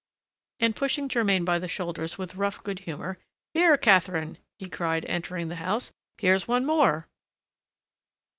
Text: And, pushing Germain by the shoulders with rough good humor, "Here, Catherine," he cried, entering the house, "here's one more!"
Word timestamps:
And, 0.59 0.75
pushing 0.75 1.07
Germain 1.07 1.45
by 1.45 1.59
the 1.59 1.67
shoulders 1.67 2.17
with 2.17 2.33
rough 2.33 2.63
good 2.63 2.79
humor, 2.79 3.19
"Here, 3.53 3.77
Catherine," 3.77 4.39
he 4.57 4.67
cried, 4.67 5.05
entering 5.05 5.47
the 5.49 5.57
house, 5.61 5.91
"here's 6.17 6.47
one 6.47 6.65
more!" 6.65 7.07